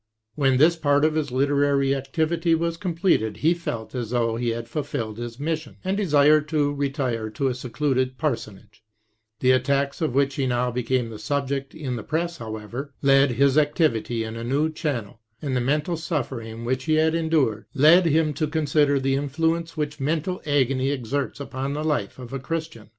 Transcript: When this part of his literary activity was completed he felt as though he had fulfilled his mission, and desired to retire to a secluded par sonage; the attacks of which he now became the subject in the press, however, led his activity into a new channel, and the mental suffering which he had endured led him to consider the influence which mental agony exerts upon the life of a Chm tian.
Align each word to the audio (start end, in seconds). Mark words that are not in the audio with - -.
When 0.33 0.57
this 0.57 0.75
part 0.75 1.05
of 1.05 1.13
his 1.13 1.29
literary 1.29 1.93
activity 1.93 2.55
was 2.55 2.75
completed 2.75 3.37
he 3.37 3.53
felt 3.53 3.93
as 3.93 4.09
though 4.09 4.35
he 4.35 4.49
had 4.49 4.67
fulfilled 4.67 5.19
his 5.19 5.39
mission, 5.39 5.77
and 5.83 5.95
desired 5.95 6.47
to 6.47 6.73
retire 6.73 7.29
to 7.29 7.49
a 7.49 7.53
secluded 7.53 8.17
par 8.17 8.31
sonage; 8.33 8.81
the 9.41 9.51
attacks 9.51 10.01
of 10.01 10.15
which 10.15 10.33
he 10.37 10.47
now 10.47 10.71
became 10.71 11.11
the 11.11 11.19
subject 11.19 11.75
in 11.75 11.97
the 11.97 12.03
press, 12.03 12.39
however, 12.39 12.95
led 13.03 13.33
his 13.33 13.59
activity 13.59 14.23
into 14.23 14.39
a 14.39 14.43
new 14.43 14.71
channel, 14.73 15.19
and 15.39 15.55
the 15.55 15.61
mental 15.61 15.95
suffering 15.95 16.65
which 16.65 16.85
he 16.85 16.95
had 16.95 17.13
endured 17.13 17.65
led 17.75 18.07
him 18.07 18.33
to 18.33 18.47
consider 18.47 18.99
the 18.99 19.13
influence 19.13 19.77
which 19.77 19.99
mental 19.99 20.41
agony 20.47 20.89
exerts 20.89 21.39
upon 21.39 21.73
the 21.73 21.83
life 21.83 22.17
of 22.17 22.33
a 22.33 22.39
Chm 22.39 22.71
tian. 22.71 22.89